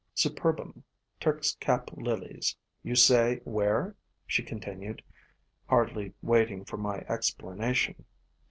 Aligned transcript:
"Superbum, 0.15 0.83
Turk's 1.19 1.53
Cap 1.59 1.91
Lilies, 1.93 2.57
you 2.81 2.95
say— 2.95 3.39
where?" 3.43 3.95
she 4.25 4.41
continued, 4.41 5.03
hardly 5.69 6.11
waiting 6.23 6.65
for 6.65 6.77
my 6.77 7.01
explanation. 7.07 8.03